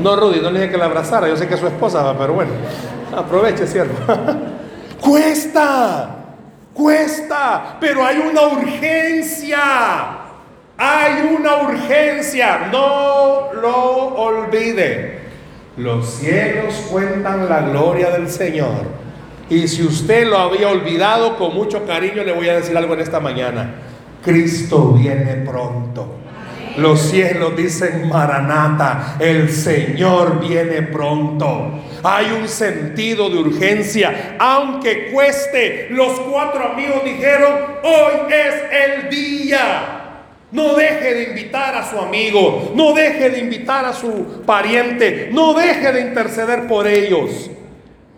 [0.00, 1.28] No, Rudy, no le dije que la abrazara.
[1.28, 2.52] Yo sé que es su esposa, pero bueno,
[3.16, 3.94] aproveche, ¿cierto?
[5.00, 6.19] cuesta.
[6.80, 9.58] Cuesta, pero hay una urgencia.
[10.78, 12.68] Hay una urgencia.
[12.72, 15.18] No lo olvide.
[15.76, 18.86] Los cielos cuentan la gloria del Señor.
[19.50, 23.00] Y si usted lo había olvidado, con mucho cariño le voy a decir algo en
[23.00, 23.74] esta mañana.
[24.24, 26.14] Cristo viene pronto.
[26.78, 31.72] Los cielos dicen Maranata, el Señor viene pronto.
[32.02, 35.88] Hay un sentido de urgencia, aunque cueste.
[35.90, 39.96] Los cuatro amigos dijeron, hoy es el día.
[40.52, 45.54] No deje de invitar a su amigo, no deje de invitar a su pariente, no
[45.54, 47.50] deje de interceder por ellos.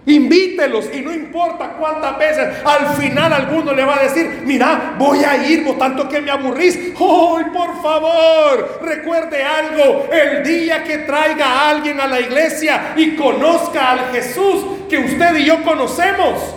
[0.04, 5.22] Invítelos y no importa cuántas veces, al final alguno le va a decir, mira, voy
[5.22, 6.92] a ir, por tanto que me aburrís.
[6.98, 8.80] ¡Hoy, por favor!
[8.82, 14.64] Recuerde algo, el día que traiga a alguien a la iglesia y conozca al Jesús
[14.88, 16.54] que usted y yo conocemos,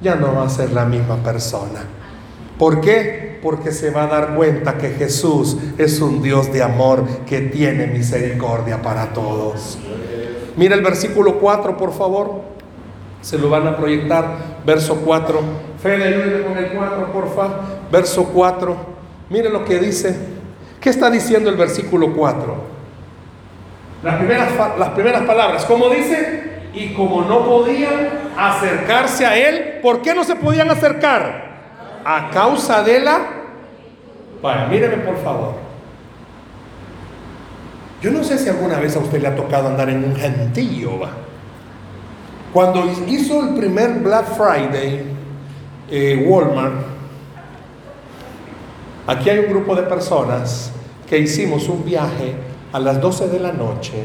[0.00, 1.80] ya no va a ser la misma persona.
[2.58, 3.38] ¿Por qué?
[3.42, 7.86] Porque se va a dar cuenta que Jesús es un Dios de amor que tiene
[7.86, 9.78] misericordia para todos.
[10.58, 12.42] Mira el versículo 4, por favor.
[13.22, 14.58] Se lo van a proyectar.
[14.66, 15.40] Verso 4.
[15.80, 17.48] Fede, con el 4, porfa.
[17.92, 18.76] Verso 4.
[19.30, 20.18] Mire lo que dice.
[20.80, 22.56] ¿Qué está diciendo el versículo 4?
[24.02, 25.64] Las primeras, las primeras palabras.
[25.64, 26.42] ¿Cómo dice?
[26.74, 31.46] Y como no podían acercarse a él, ¿por qué no se podían acercar?
[32.04, 33.20] A causa de la...
[34.42, 35.67] Vaya, míreme por favor.
[38.00, 41.00] Yo no sé si alguna vez a usted le ha tocado andar en un gentío.
[41.00, 41.10] ¿va?
[42.52, 45.02] Cuando hizo el primer Black Friday,
[45.90, 46.98] eh, Walmart,
[49.08, 50.70] Aquí hay un grupo de personas
[51.08, 52.34] que hicimos un viaje
[52.70, 54.04] a las 12 de la noche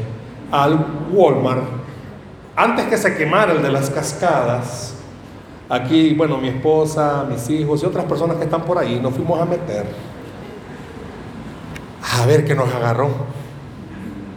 [0.50, 0.82] al
[1.12, 1.62] Walmart,
[2.56, 4.94] antes que se quemara el de las cascadas.
[5.68, 9.38] Aquí, bueno, mi esposa, mis hijos y otras personas que están por ahí, nos fuimos
[9.38, 9.84] a meter
[12.00, 13.10] a ver qué nos agarró.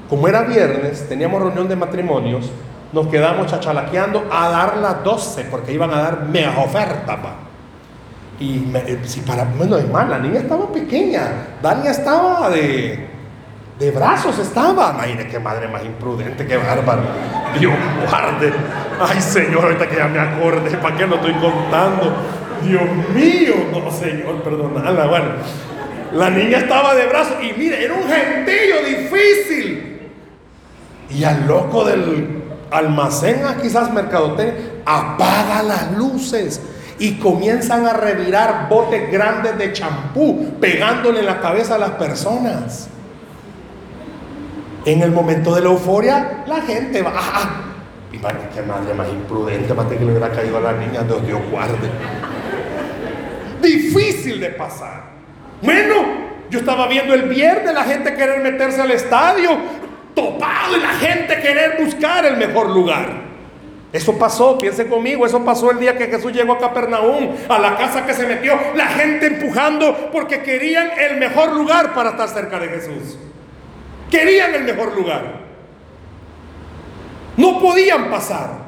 [0.10, 2.50] Como era viernes, teníamos reunión de matrimonios,
[2.94, 7.22] nos quedamos chachalaqueando a dar las 12 porque iban a dar mega oferta.
[7.22, 7.36] Pa.
[8.40, 13.08] Y eh, si para, bueno, más, la niña estaba pequeña, Dania estaba de,
[13.78, 14.92] de brazos, estaba.
[14.94, 17.02] Imagínate qué madre más imprudente, qué bárbaro.
[17.60, 17.74] Dios
[18.08, 18.54] guarde.
[19.00, 22.16] Ay, Señor, ahorita que ya me acordé, ¿para qué lo estoy contando?
[22.64, 22.84] Dios
[23.14, 25.08] mío, no, Señor, perdonala.
[25.08, 25.30] Bueno,
[26.14, 29.97] la niña estaba de brazos y mire, era un gentillo difícil.
[31.10, 34.56] Y al loco del almacén, ah, quizás mercadotecnia,
[34.86, 36.62] apaga las luces
[37.00, 42.90] y comienzan a revirar botes grandes de champú, pegándole en la cabeza a las personas.
[44.86, 47.14] En el momento de la euforia, la gente va.
[47.16, 47.50] Ah, ah".
[48.12, 51.26] y para qué madre más imprudente, más que le hubiera caído a la niña, Dios,
[51.26, 51.90] Dios guarde.
[53.62, 55.04] Difícil de pasar.
[55.62, 55.96] Bueno,
[56.50, 59.50] yo estaba viendo el viernes la gente querer meterse al estadio,
[60.18, 63.28] topado y la gente querer buscar el mejor lugar.
[63.94, 67.78] Eso pasó, piense conmigo, eso pasó el día que Jesús llegó a Capernaum, a la
[67.78, 72.60] casa que se metió, la gente empujando porque querían el mejor lugar para estar cerca
[72.60, 73.18] de Jesús.
[74.10, 75.42] Querían el mejor lugar.
[77.38, 78.68] No podían pasar.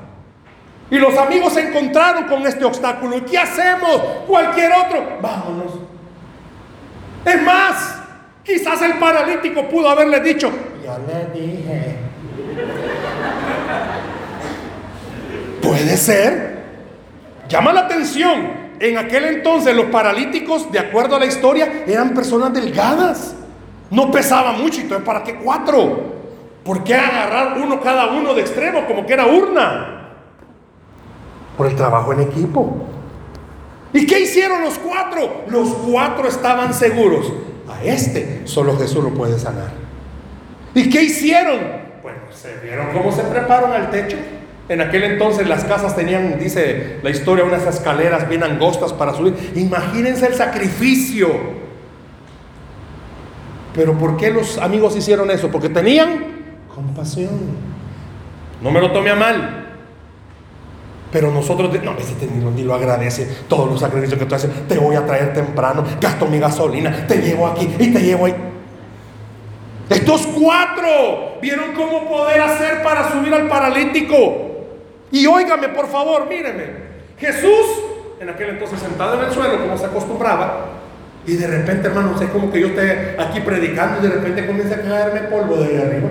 [0.91, 3.17] Y los amigos se encontraron con este obstáculo.
[3.17, 4.01] ¿Y qué hacemos?
[4.27, 5.17] Cualquier otro.
[5.21, 5.79] Vámonos.
[7.25, 8.01] Es más,
[8.43, 10.51] quizás el paralítico pudo haberle dicho,
[10.97, 11.95] le dije.
[15.61, 16.59] Puede ser.
[17.47, 18.69] Llama la atención.
[18.79, 23.35] En aquel entonces los paralíticos, de acuerdo a la historia, eran personas delgadas.
[23.91, 26.19] No pesaba mucho, entonces ¿para qué cuatro?
[26.63, 30.11] ¿Por qué agarrar uno cada uno de extremo como que era urna?
[31.57, 32.85] Por el trabajo en equipo.
[33.91, 35.43] ¿Y qué hicieron los cuatro?
[35.47, 37.33] Los cuatro estaban seguros.
[37.67, 39.88] A este solo Jesús lo puede sanar.
[40.75, 41.59] ¿Y qué hicieron?
[42.01, 44.17] Bueno, se vieron cómo se preparan al techo.
[44.69, 49.35] En aquel entonces las casas tenían, dice la historia, unas escaleras bien angostas para subir.
[49.55, 51.29] Imagínense el sacrificio.
[53.73, 55.49] Pero ¿por qué los amigos hicieron eso?
[55.49, 56.25] Porque tenían
[56.73, 57.29] compasión.
[58.61, 59.65] No me lo tome a mal.
[61.11, 62.13] Pero nosotros, no, ese
[62.55, 64.51] ni, lo agradece todos los sacrificios que tú haces.
[64.67, 68.35] Te voy a traer temprano, gasto mi gasolina, te llevo aquí y te llevo ahí.
[69.89, 74.67] Estos cuatro vieron cómo poder hacer para subir al paralítico.
[75.11, 76.89] Y óigame, por favor, míreme.
[77.17, 77.65] Jesús,
[78.19, 80.67] en aquel entonces sentado en el suelo, como se acostumbraba,
[81.25, 84.75] y de repente, hermano, es como que yo esté aquí predicando y de repente comienza
[84.75, 86.09] a caerme polvo de ahí arriba.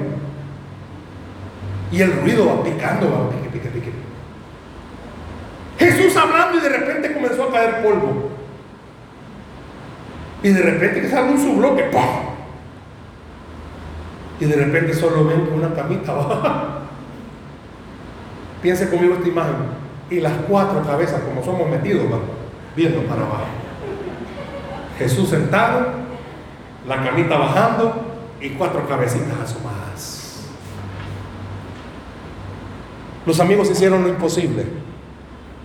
[1.91, 3.93] Y el ruido va picando, va pique, pique, pique.
[5.79, 8.31] Jesús hablando y de repente comenzó a caer polvo.
[10.43, 12.38] Y de repente que sale un subloque, ¡pum!
[14.41, 16.65] Y de repente solo ven una camita baja.
[18.63, 19.55] Piense conmigo esta imagen.
[20.11, 22.07] Y las cuatro cabezas, como somos metidos,
[22.75, 23.47] viendo para abajo.
[24.99, 25.87] Jesús sentado,
[26.87, 28.09] la camita bajando
[28.41, 30.43] y cuatro cabecitas asomadas.
[33.27, 34.65] Los amigos hicieron lo imposible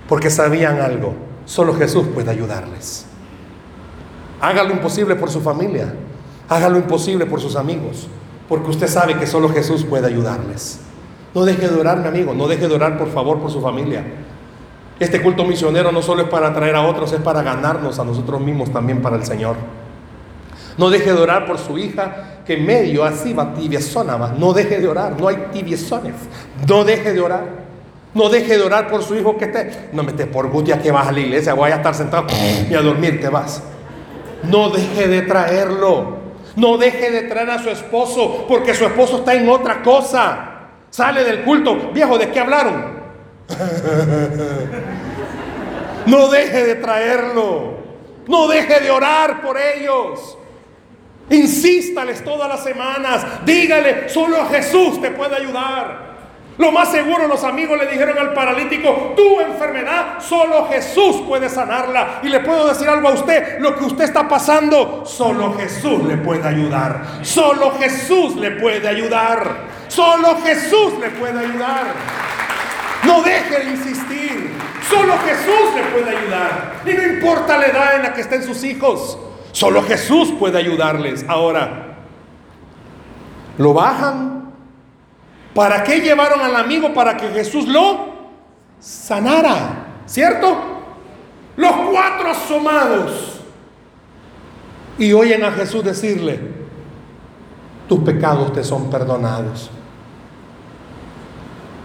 [0.08, 1.16] porque sabían algo.
[1.46, 3.06] Solo Jesús puede ayudarles.
[4.42, 5.94] Haga lo imposible por su familia.
[6.50, 8.08] Haga lo imposible por sus amigos.
[8.50, 10.80] Porque usted sabe que solo Jesús puede ayudarles.
[11.34, 12.34] No deje de orar, mi amigo.
[12.34, 14.04] No deje de orar, por favor, por su familia.
[15.00, 18.40] Este culto misionero no solo es para atraer a otros, es para ganarnos a nosotros
[18.40, 19.56] mismos también para el Señor.
[20.78, 24.38] No deje de orar por su hija, que medio así va tibiezona más.
[24.38, 26.14] No deje de orar, no hay tibiezones.
[26.68, 27.64] No deje de orar.
[28.14, 29.90] No deje de orar por su hijo que esté.
[29.92, 32.28] No me esté por gutia que vas a la iglesia, voy a estar sentado
[32.70, 33.64] y a dormir te vas.
[34.44, 36.23] No deje de traerlo.
[36.56, 40.50] No deje de traer a su esposo porque su esposo está en otra cosa.
[40.90, 41.92] Sale del culto.
[41.92, 43.04] Viejo, ¿de qué hablaron?
[46.06, 47.78] No deje de traerlo.
[48.28, 50.38] No deje de orar por ellos.
[51.30, 53.26] Insístales todas las semanas.
[53.46, 56.13] Dígale, solo Jesús te puede ayudar.
[56.58, 62.20] Lo más seguro los amigos le dijeron al paralítico, tu enfermedad solo Jesús puede sanarla.
[62.22, 66.18] Y le puedo decir algo a usted, lo que usted está pasando, solo Jesús le
[66.18, 67.04] puede ayudar.
[67.24, 69.52] Solo Jesús le puede ayudar.
[69.88, 71.86] Solo Jesús le puede ayudar.
[73.04, 74.54] No deje de insistir.
[74.88, 76.74] Solo Jesús le puede ayudar.
[76.86, 79.18] Y no importa la edad en la que estén sus hijos.
[79.52, 81.26] Solo Jesús puede ayudarles.
[81.28, 81.96] Ahora,
[83.58, 84.43] lo bajan.
[85.54, 86.94] ¿Para qué llevaron al amigo?
[86.94, 88.14] Para que Jesús lo
[88.80, 89.86] sanara.
[90.06, 90.58] ¿Cierto?
[91.56, 93.42] Los cuatro asomados.
[94.98, 96.40] Y oyen a Jesús decirle,
[97.88, 99.70] tus pecados te son perdonados.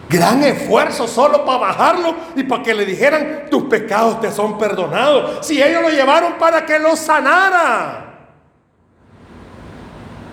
[0.08, 5.46] Gran esfuerzo solo para bajarlo y para que le dijeran, tus pecados te son perdonados.
[5.46, 8.04] Si ellos lo llevaron para que lo sanara.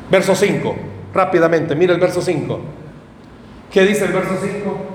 [0.09, 0.75] Verso 5,
[1.13, 2.84] rápidamente, mira el verso 5.
[3.76, 4.86] ¿Qué dice el verso 5?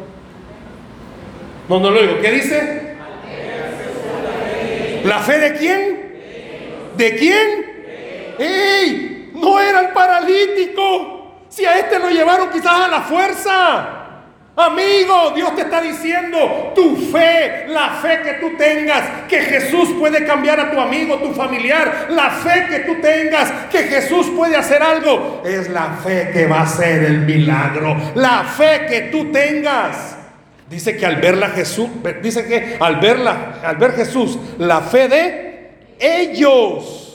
[1.69, 2.19] No, no lo digo.
[2.23, 2.97] ¿Qué dice?
[5.05, 6.95] ¿La fe de quién?
[6.97, 8.37] ¿De quién?
[8.39, 9.33] ¡Ey!
[9.35, 11.43] No era el paralítico.
[11.51, 14.00] Si a este lo llevaron quizás a la fuerza.
[14.57, 20.25] Amigo, Dios te está diciendo, tu fe, la fe que tú tengas, que Jesús puede
[20.27, 24.83] cambiar a tu amigo, tu familiar, la fe que tú tengas, que Jesús puede hacer
[24.83, 30.17] algo, es la fe que va a ser el milagro, la fe que tú tengas.
[30.69, 31.89] Dice que al verla Jesús,
[32.23, 37.10] dice que al verla, al ver Jesús, la fe de ellos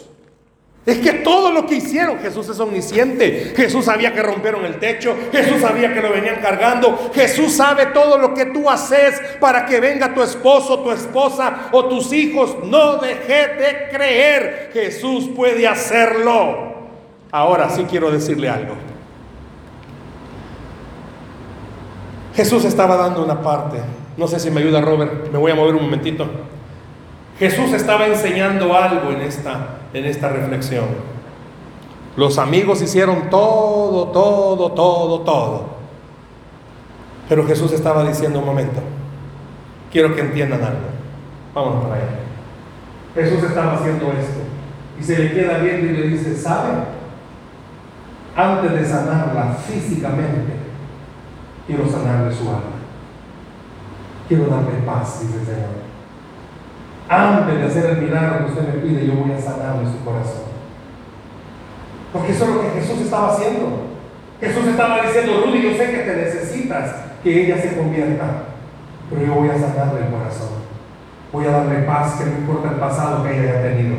[0.86, 3.54] es que todo lo que hicieron, Jesús es omnisciente.
[3.56, 5.16] Jesús sabía que rompieron el techo.
[5.32, 7.10] Jesús sabía que lo venían cargando.
[7.14, 11.86] Jesús sabe todo lo que tú haces para que venga tu esposo, tu esposa o
[11.86, 12.56] tus hijos.
[12.66, 14.70] No deje de creer.
[14.74, 16.76] Jesús puede hacerlo.
[17.32, 18.76] Ahora sí quiero decirle algo.
[22.36, 23.78] Jesús estaba dando una parte.
[24.18, 25.32] No sé si me ayuda Robert.
[25.32, 26.30] Me voy a mover un momentito.
[27.38, 30.86] Jesús estaba enseñando algo en esta, en esta reflexión.
[32.16, 35.66] Los amigos hicieron todo, todo, todo, todo.
[37.28, 38.80] Pero Jesús estaba diciendo un momento,
[39.92, 40.88] quiero que entiendan algo.
[41.54, 42.10] Vámonos para allá.
[43.16, 44.42] Jesús estaba haciendo esto
[45.00, 46.74] y se le queda viendo y le dice, ¿sabe?
[48.36, 50.54] Antes de sanarla físicamente,
[51.68, 52.76] quiero sanarle su alma.
[54.28, 55.85] Quiero darle paz, dice el Señor.
[57.08, 60.46] Antes de hacer el milagro que usted me pide, yo voy a sanarle su corazón.
[62.12, 63.86] Porque eso es lo que Jesús estaba haciendo.
[64.40, 68.26] Jesús estaba diciendo, Rudy, yo sé que te necesitas que ella se convierta,
[69.10, 70.50] pero yo voy a sanarle el corazón.
[71.32, 73.98] Voy a darle paz, que no importa el pasado que ella haya tenido.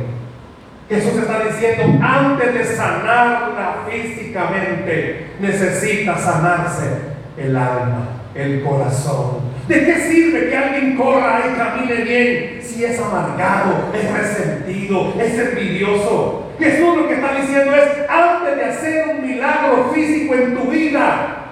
[0.88, 6.90] Jesús está diciendo, antes de sanarla físicamente, necesita sanarse
[7.36, 9.45] el alma, el corazón.
[9.68, 15.38] ¿De qué sirve que alguien corra y camine bien si es amargado, es resentido, es
[15.40, 16.52] envidioso?
[16.56, 21.46] Jesús lo que está diciendo es, antes de hacer un milagro físico en tu vida,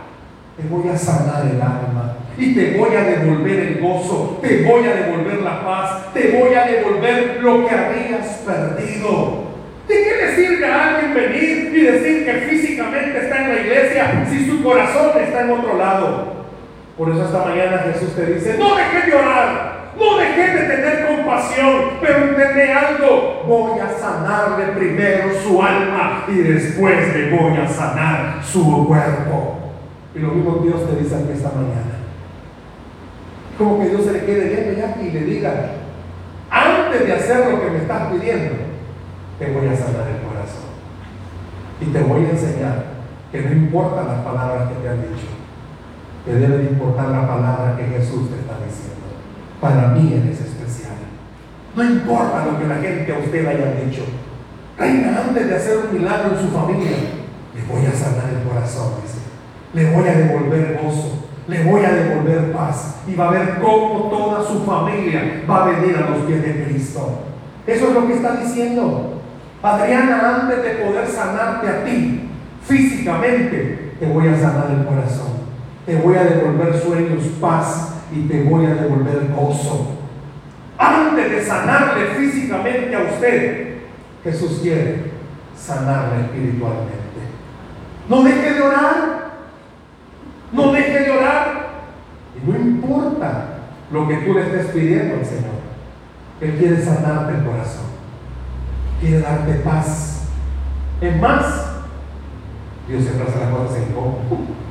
[0.57, 4.85] te voy a sanar el alma y te voy a devolver el gozo, te voy
[4.87, 9.43] a devolver la paz, te voy a devolver lo que habías perdido.
[9.89, 14.27] ¿De qué le sirve a alguien venir y decir que físicamente está en la iglesia
[14.31, 16.34] si su corazón está en otro lado?
[16.97, 21.07] Por eso esta mañana Jesús te dice, no dejes de orar, no dejes de tener
[21.09, 27.69] compasión, pero entende algo, voy a sanarle primero su alma y después le voy a
[27.69, 29.73] sanar su cuerpo.
[30.15, 31.99] Y lo mismo Dios te dice aquí esta mañana.
[33.59, 35.53] Como que Dios se le quede viendo ya y le diga,
[36.49, 38.55] antes de hacer lo que me estás pidiendo,
[39.41, 40.71] te voy a sanar el corazón.
[41.81, 42.85] Y te voy a enseñar
[43.33, 45.34] que no importan las palabras que te han dicho
[46.25, 49.05] que debe de importar la palabra que Jesús te está diciendo.
[49.61, 50.97] Para mí eres especial.
[51.77, 54.05] No importa lo que la gente a usted haya dicho.
[54.79, 56.97] Reina, antes de hacer un milagro en su familia,
[57.55, 59.19] le voy a sanar el corazón, dice.
[59.75, 62.97] Le voy a devolver gozo, le voy a devolver paz.
[63.07, 66.65] Y va a ver cómo toda su familia va a venir a los pies de
[66.65, 67.19] Cristo.
[67.67, 69.21] Eso es lo que está diciendo.
[69.63, 72.31] Adriana, antes de poder sanarte a ti
[72.63, 75.34] físicamente, te voy a sanar el corazón
[75.87, 79.97] te voy a devolver sueños, paz y te voy a devolver gozo.
[80.79, 83.79] Antes de sanarle físicamente a usted,
[84.23, 85.13] Jesús quiere
[85.57, 87.03] sanarle espiritualmente.
[88.09, 89.25] No deje de orar.
[90.53, 91.69] No deje de orar.
[92.37, 93.59] Y no importa
[93.91, 95.65] lo que tú le estés pidiendo al Señor.
[96.41, 97.85] Él quiere sanarte el corazón.
[99.01, 100.29] Quiere darte paz.
[101.01, 101.67] Es más,
[102.89, 104.64] Dios siempre hace las cosas en común.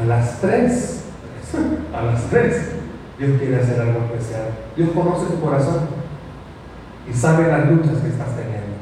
[0.00, 1.04] A las tres,
[1.92, 2.70] a las tres,
[3.18, 4.50] Dios quiere hacer algo especial.
[4.76, 5.88] Dios conoce tu corazón
[7.08, 8.78] y sabe las luchas que estás teniendo.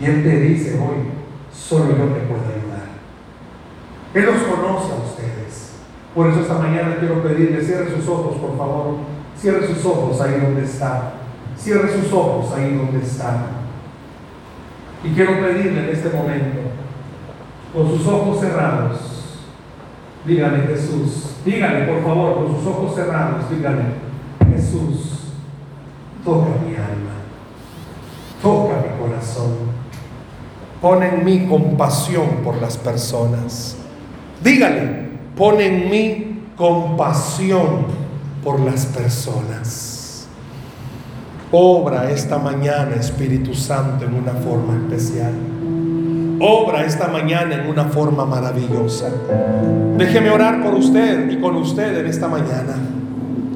[0.00, 1.10] Y Él te dice hoy,
[1.52, 2.88] solo yo te puedo ayudar.
[4.14, 5.72] Él los conoce a ustedes.
[6.14, 8.96] Por eso esta mañana quiero pedirle, cierre sus ojos, por favor.
[9.36, 11.12] Cierre sus ojos ahí donde está.
[11.56, 13.46] Cierre sus ojos ahí donde está.
[15.04, 16.60] Y quiero pedirle en este momento,
[17.72, 19.17] con sus ojos cerrados,
[20.28, 23.82] dígale Jesús, dígale por favor, con sus ojos cerrados, dígale,
[24.52, 25.32] Jesús,
[26.22, 27.16] toca mi alma,
[28.42, 29.52] toca mi corazón,
[30.82, 33.76] pon en mí compasión por las personas.
[34.44, 37.86] Dígale, pon en mí compasión
[38.44, 40.28] por las personas.
[41.50, 45.32] Obra esta mañana, Espíritu Santo, en una forma especial.
[46.40, 49.10] Obra esta mañana en una forma maravillosa.
[49.96, 52.76] Déjeme orar por usted y con usted en esta mañana.